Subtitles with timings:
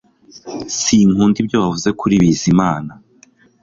[0.81, 2.91] Sinkunda ibyo wavuze kuri Bizimana